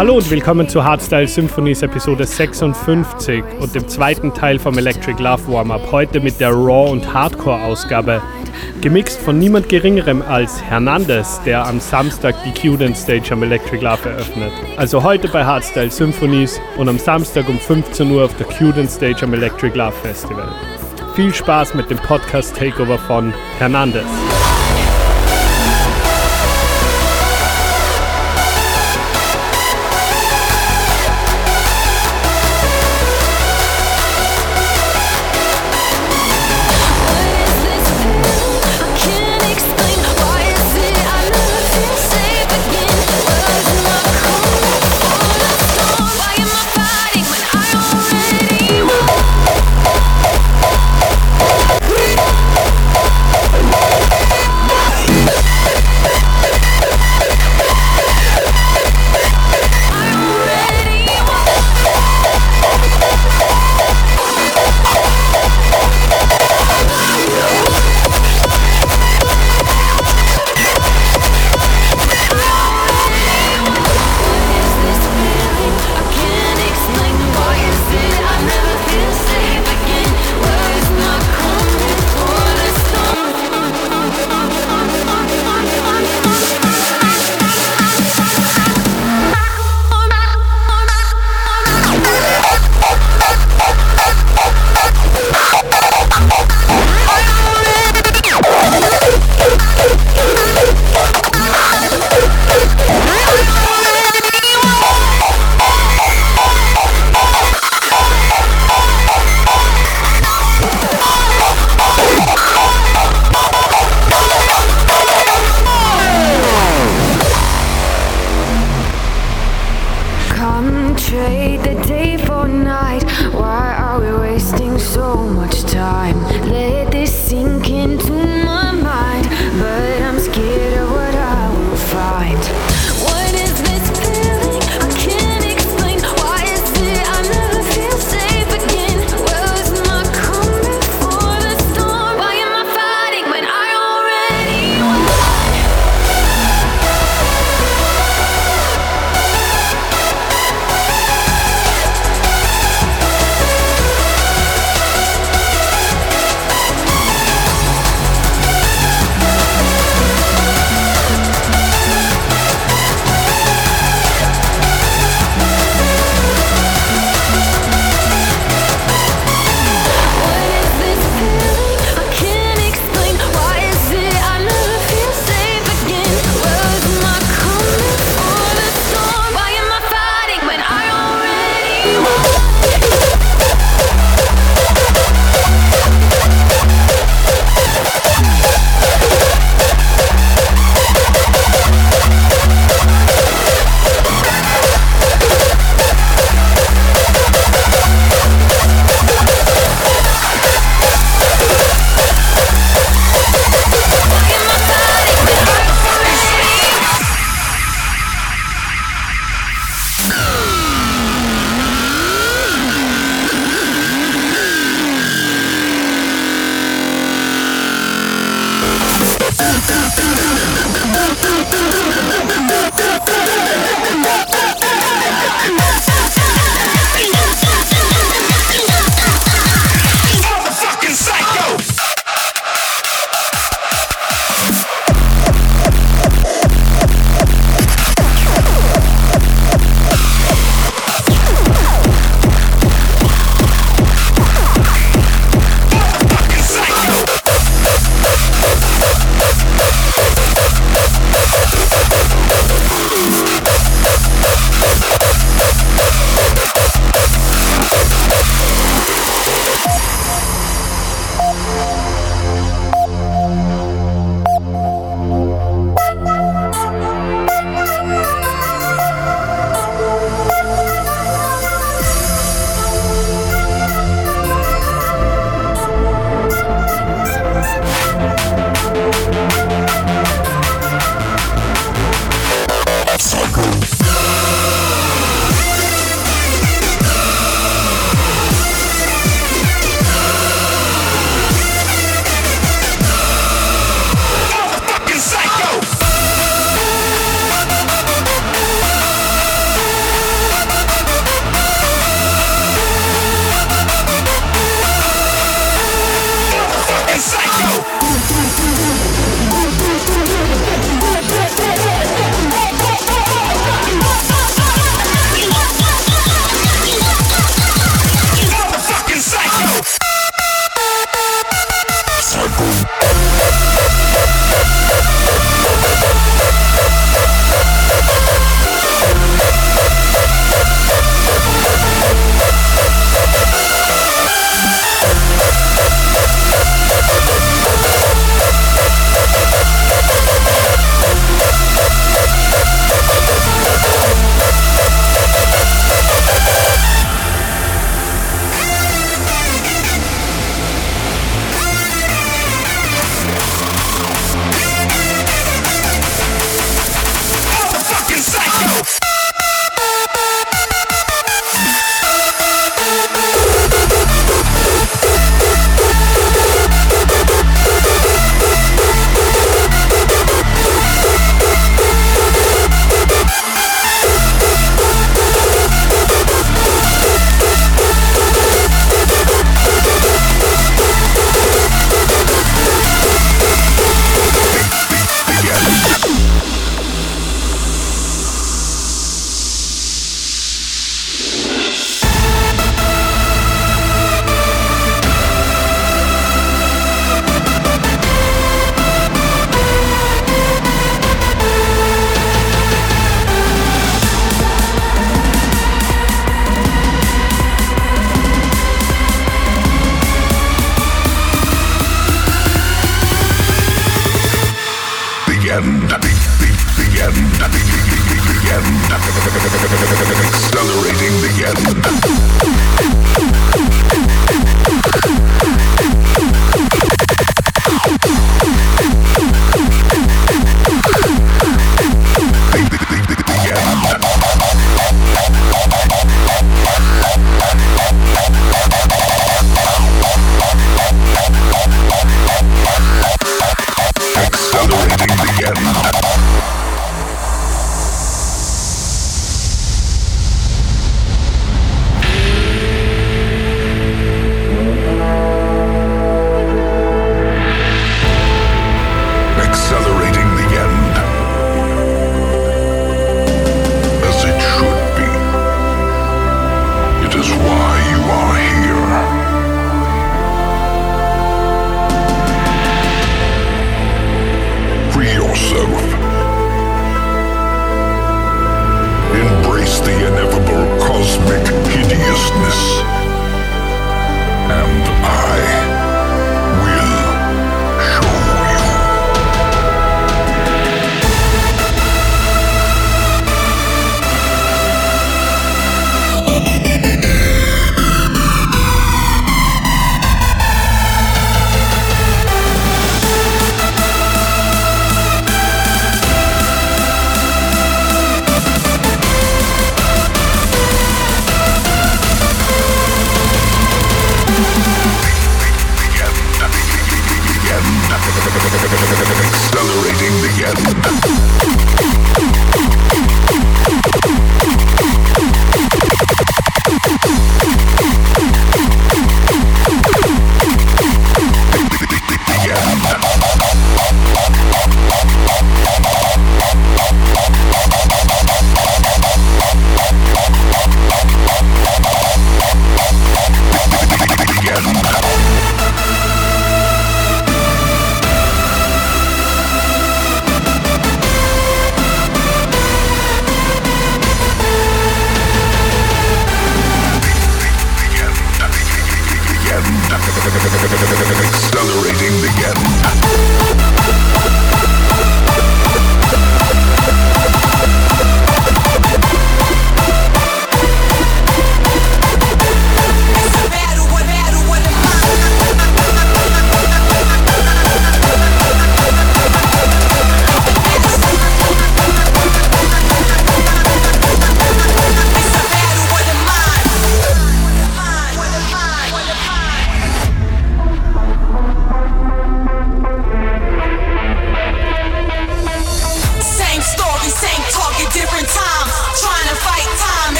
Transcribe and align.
Hallo 0.00 0.16
und 0.16 0.30
willkommen 0.30 0.66
zu 0.66 0.82
Hardstyle 0.82 1.28
Symphonies 1.28 1.82
Episode 1.82 2.24
56 2.24 3.44
und 3.60 3.74
dem 3.74 3.86
zweiten 3.86 4.32
Teil 4.32 4.58
vom 4.58 4.78
Electric 4.78 5.22
Love 5.22 5.52
Warm-Up. 5.52 5.92
Heute 5.92 6.20
mit 6.20 6.40
der 6.40 6.52
Raw- 6.52 6.90
und 6.90 7.12
Hardcore-Ausgabe. 7.12 8.22
Gemixt 8.80 9.20
von 9.20 9.38
niemand 9.38 9.68
Geringerem 9.68 10.22
als 10.22 10.62
Hernandez, 10.62 11.42
der 11.44 11.66
am 11.66 11.80
Samstag 11.80 12.34
die 12.44 12.58
Cuden 12.58 12.94
Stage 12.94 13.30
am 13.32 13.42
Electric 13.42 13.84
Love 13.84 14.08
eröffnet. 14.08 14.52
Also 14.78 15.02
heute 15.02 15.28
bei 15.28 15.44
Hardstyle 15.44 15.90
Symphonies 15.90 16.58
und 16.78 16.88
am 16.88 16.98
Samstag 16.98 17.46
um 17.50 17.58
15 17.58 18.10
Uhr 18.10 18.24
auf 18.24 18.34
der 18.38 18.46
Cuden 18.46 18.88
Stage 18.88 19.26
am 19.26 19.34
Electric 19.34 19.76
Love 19.76 19.92
Festival. 20.02 20.48
Viel 21.14 21.34
Spaß 21.34 21.74
mit 21.74 21.90
dem 21.90 21.98
Podcast 21.98 22.56
Takeover 22.56 22.98
von 22.98 23.34
Hernandez. 23.58 24.29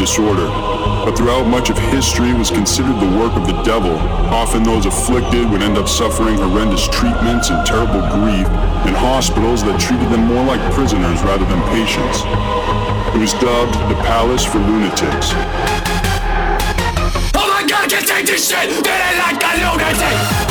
Disorder, 0.00 0.48
but 1.04 1.12
throughout 1.12 1.46
much 1.46 1.68
of 1.68 1.76
history 1.92 2.32
was 2.32 2.50
considered 2.50 2.98
the 2.98 3.18
work 3.20 3.36
of 3.36 3.46
the 3.46 3.62
devil. 3.62 3.92
Often 4.32 4.62
those 4.62 4.86
afflicted 4.86 5.48
would 5.50 5.62
end 5.62 5.76
up 5.76 5.88
suffering 5.88 6.36
horrendous 6.36 6.88
treatments 6.88 7.50
and 7.50 7.64
terrible 7.66 8.00
grief 8.08 8.48
in 8.88 8.96
hospitals 8.96 9.62
that 9.64 9.78
treated 9.78 10.08
them 10.08 10.24
more 10.24 10.42
like 10.44 10.60
prisoners 10.72 11.20
rather 11.22 11.44
than 11.44 11.60
patients. 11.68 12.24
It 13.14 13.20
was 13.20 13.34
dubbed 13.34 13.76
the 13.92 14.00
Palace 14.08 14.44
for 14.44 14.58
Lunatics. 14.58 15.36
Oh 17.36 17.46
my 17.52 17.68
god, 17.68 17.84
I 17.84 17.88
can't 17.88 18.06
take 18.06 18.26
this 18.26 18.48
shit! 18.48 18.72
Feeling 18.72 19.18
like 19.20 19.36
a 19.36 19.52
lunatic! 19.60 20.49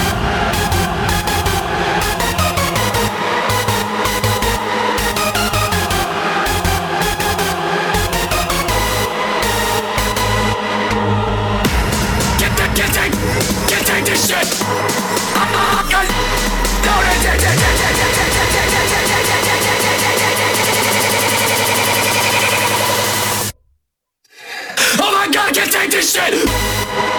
This 26.00 26.14
shit! 26.14 27.19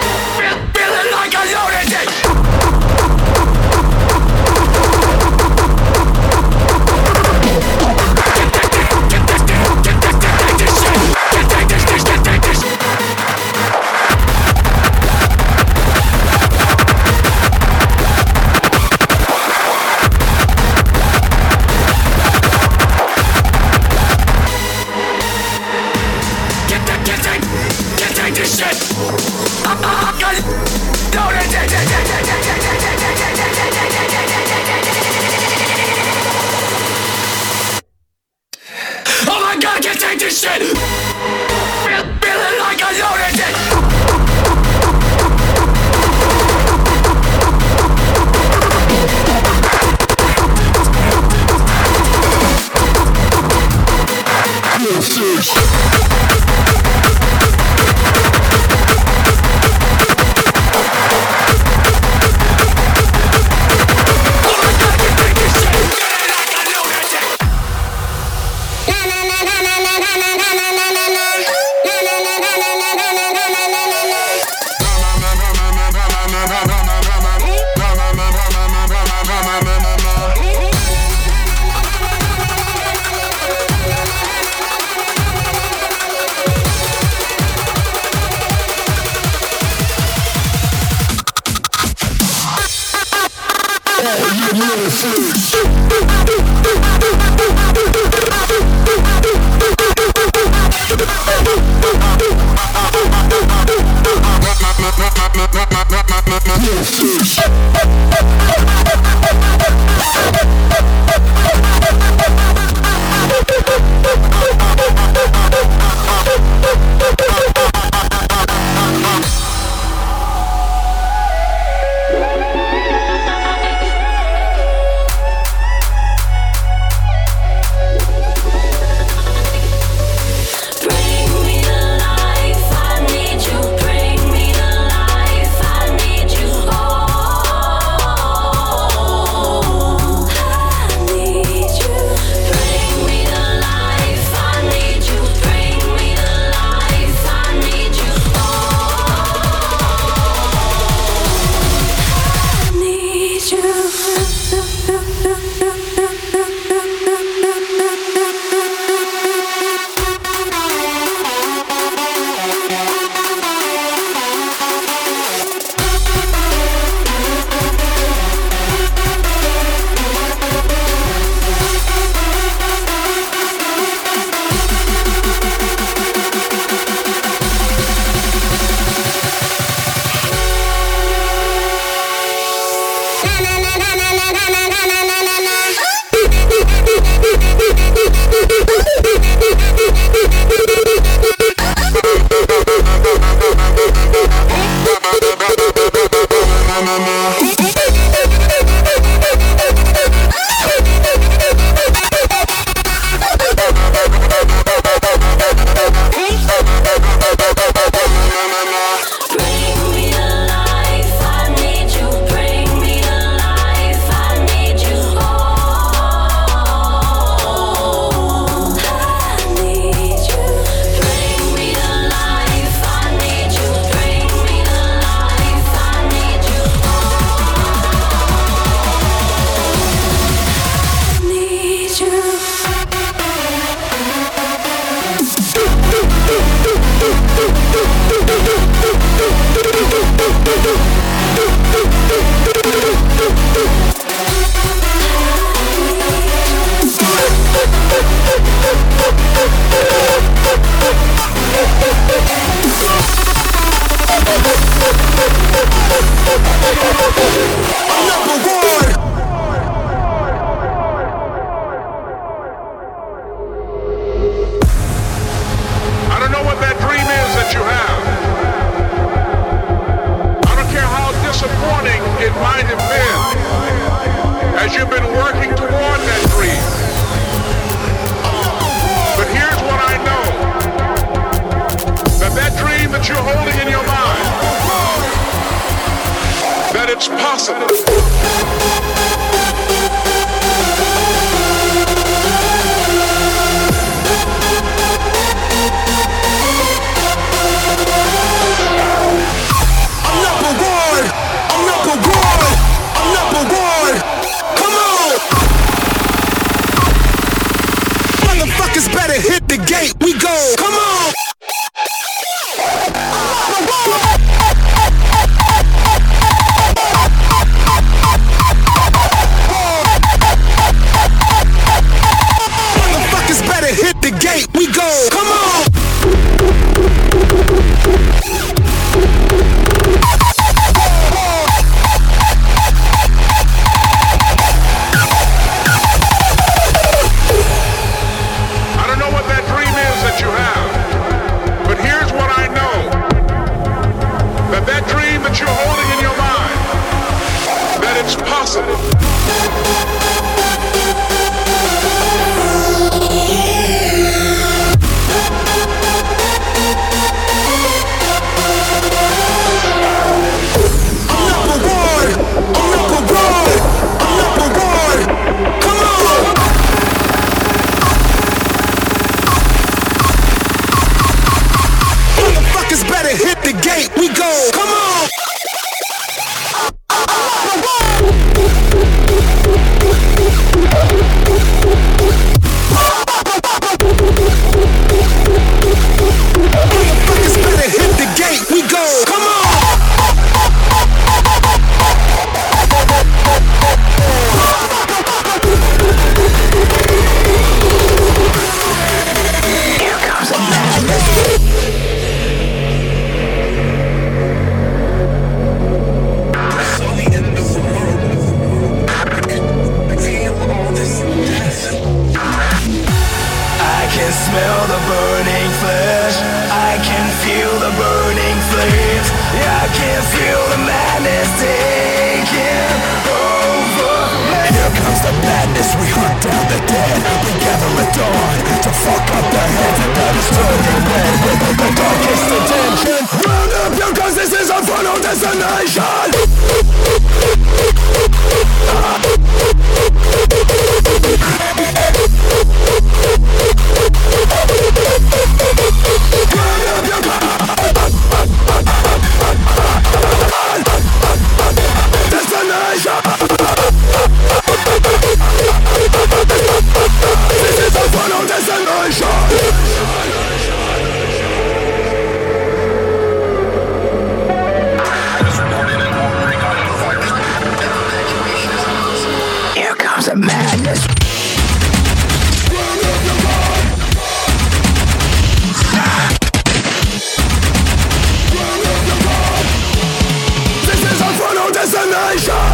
nation 481.91 482.50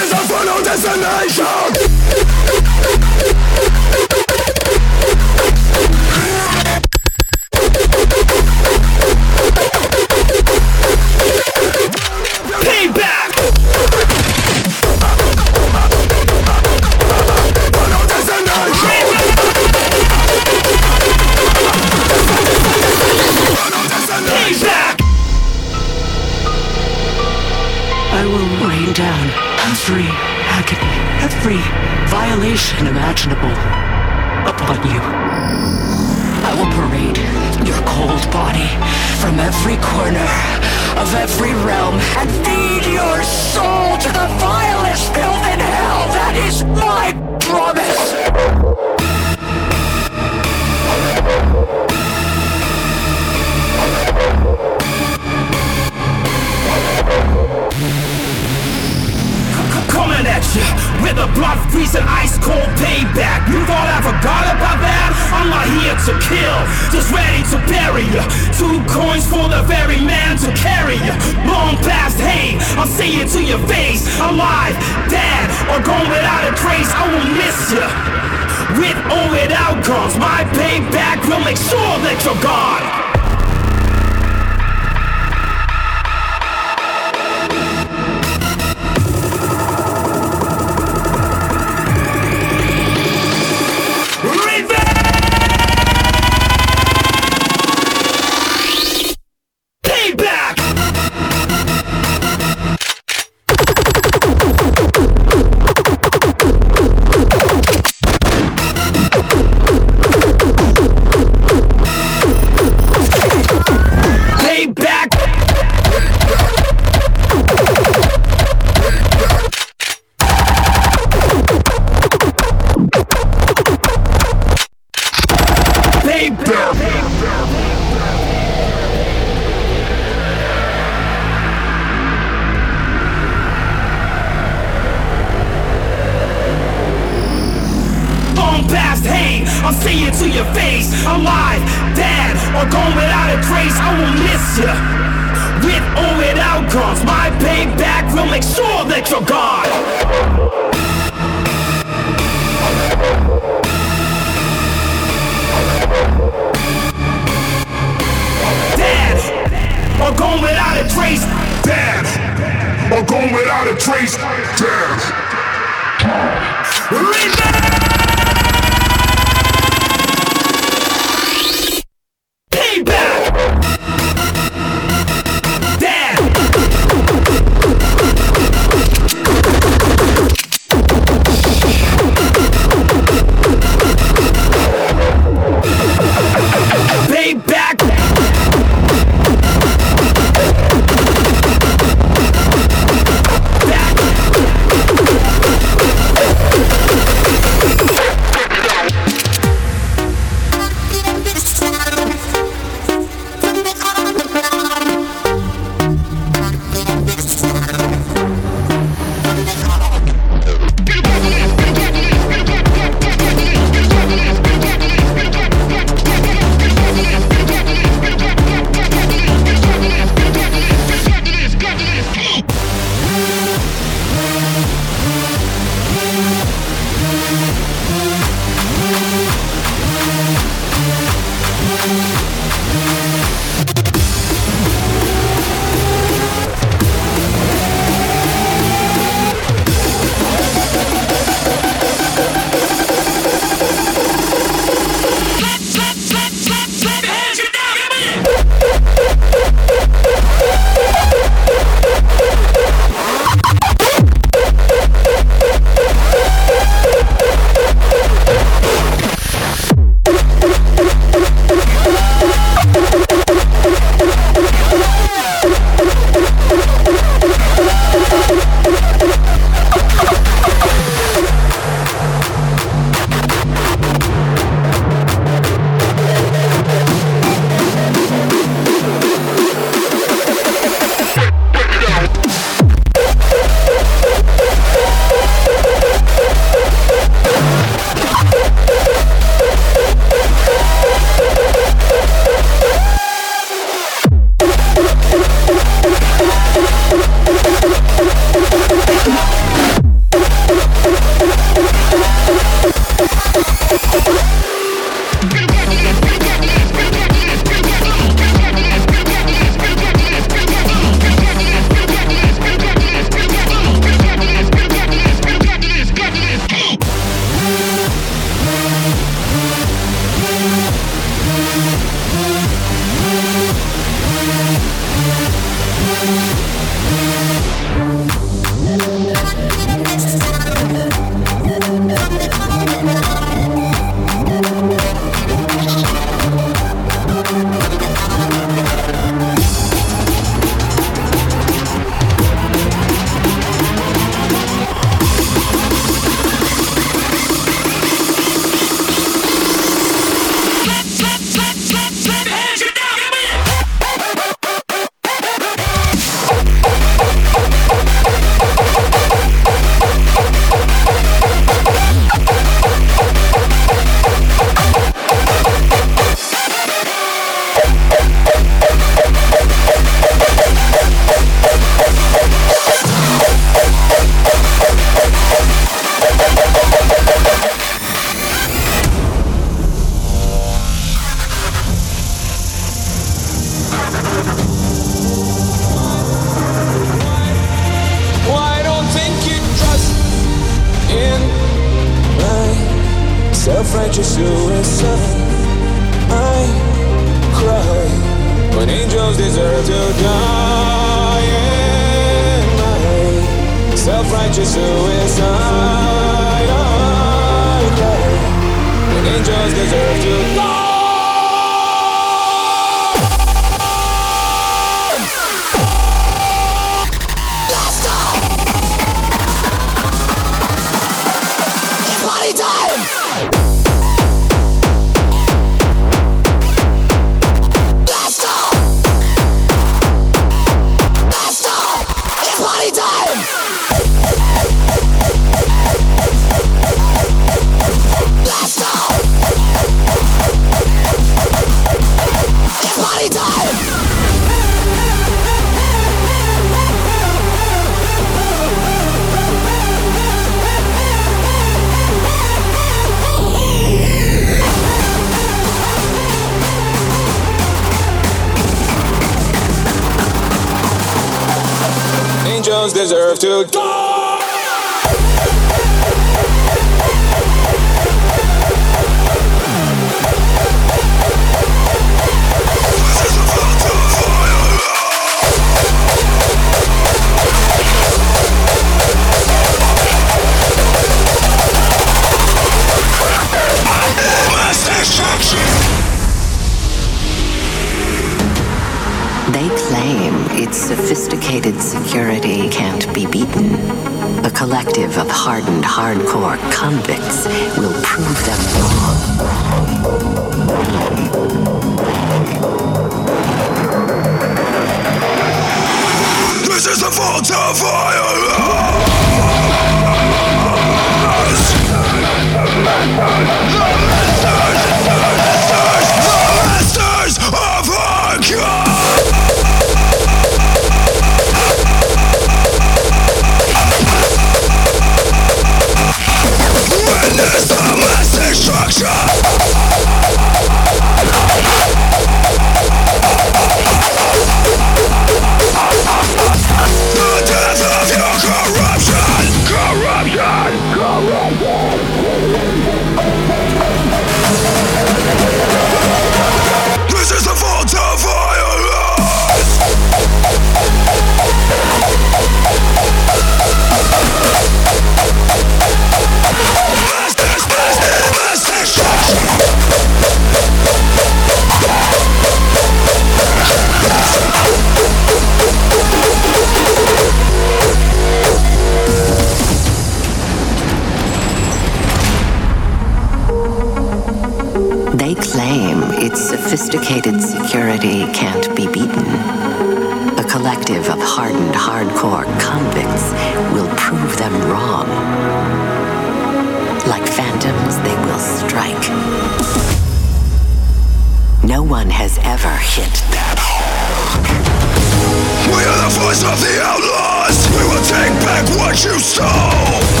go! 599.33 600.00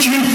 You. 0.00 0.33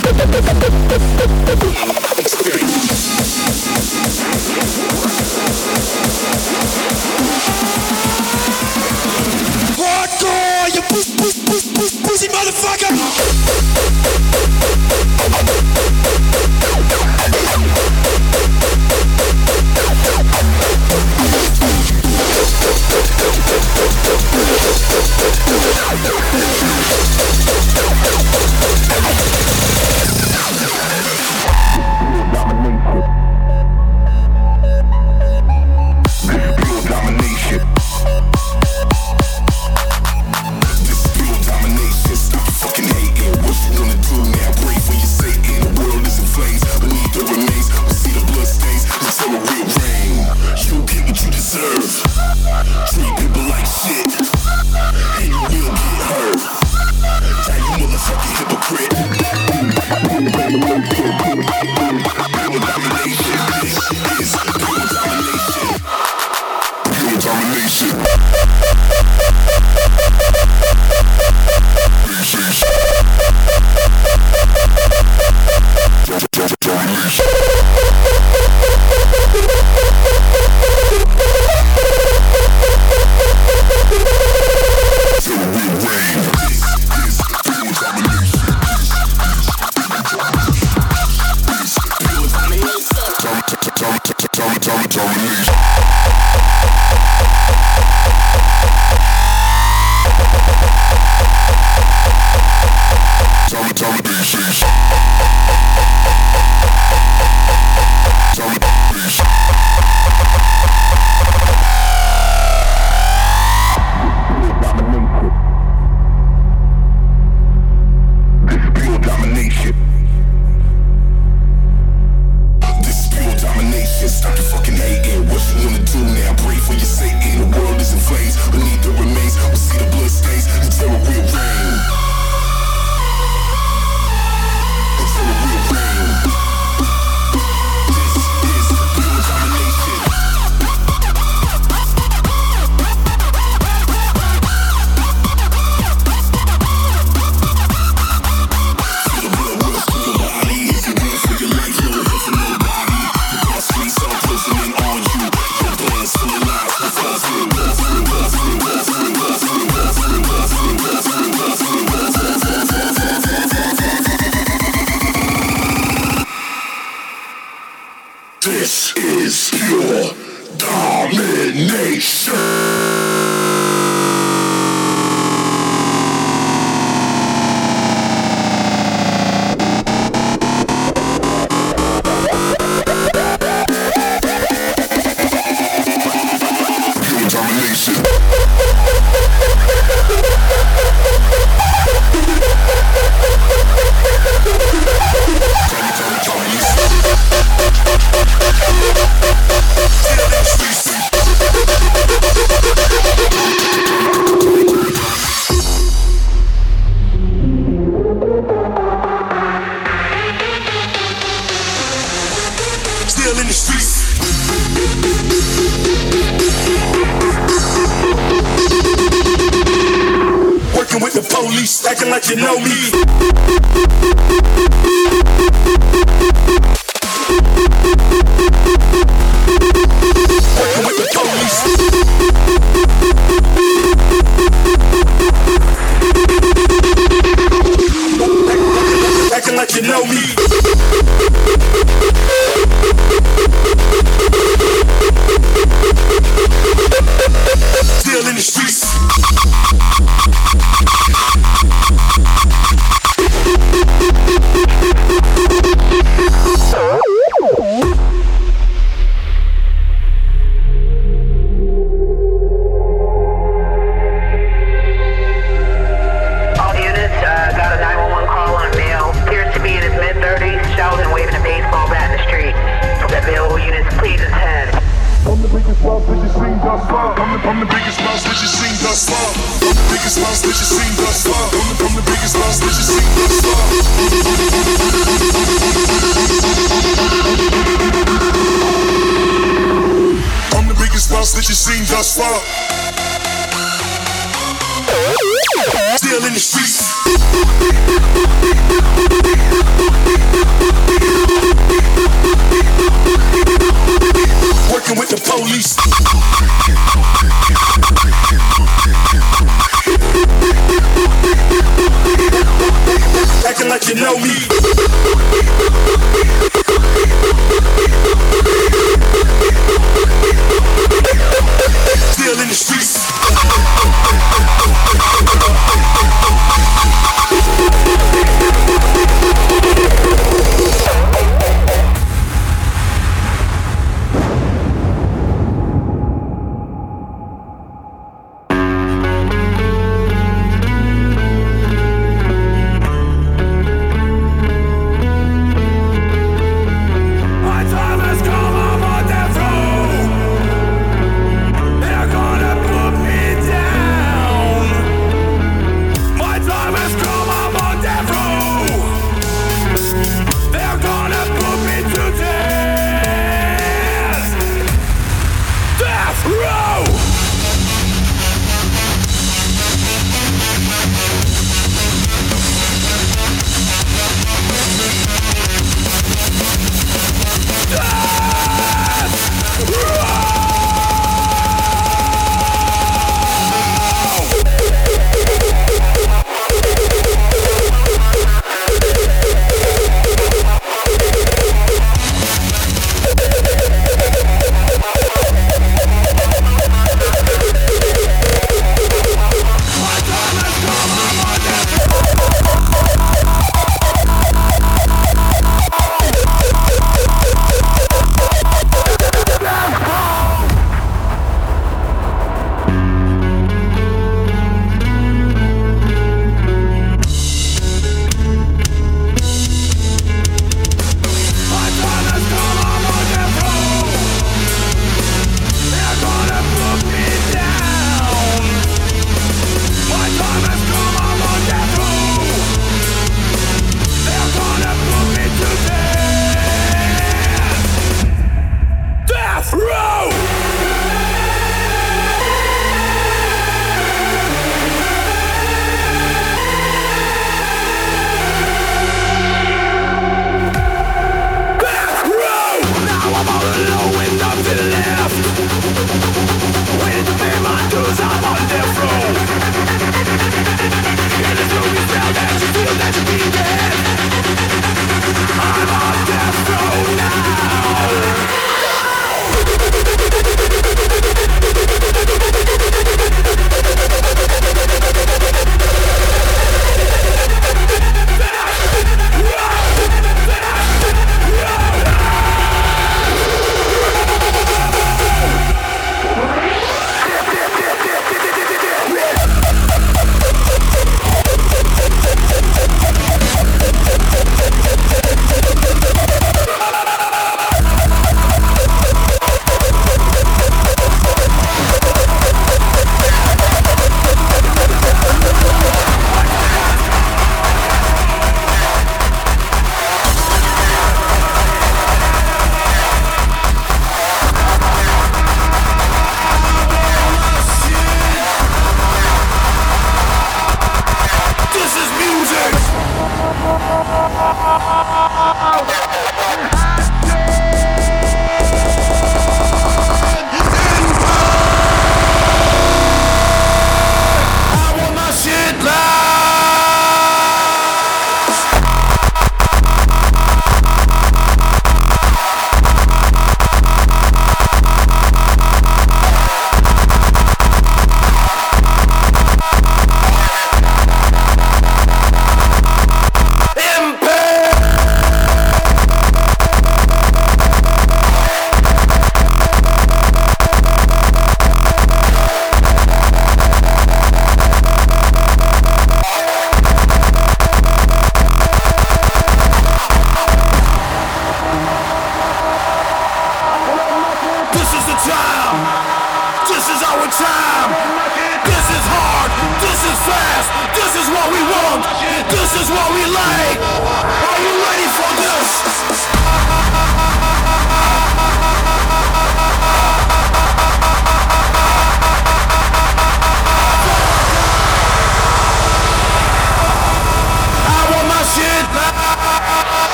Bye. 0.00 0.71